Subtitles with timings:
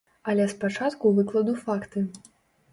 [0.31, 2.07] Але спачатку выкладу факты.